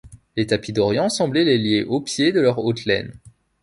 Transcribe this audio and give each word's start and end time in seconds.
Les 0.35 0.47
tapis 0.47 0.73
d’Orient 0.73 1.09
semblaient 1.09 1.43
les 1.45 1.59
lier 1.59 1.83
aux 1.83 2.01
pieds 2.01 2.31
de 2.31 2.41
leur 2.41 2.57
haute 2.57 2.85
laine. 2.85 3.13